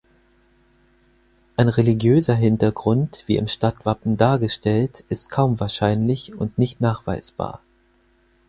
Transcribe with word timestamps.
Ein 1.57 1.69
religiöser 1.69 2.33
Hintergrund, 2.33 3.23
wie 3.27 3.37
im 3.37 3.45
Stadtwappen 3.47 4.17
dargestellt, 4.17 5.03
ist 5.09 5.29
kaum 5.29 5.59
wahrscheinlich 5.59 6.33
und 6.33 6.57
nicht 6.57 6.81
nachweisbar. 6.81 7.61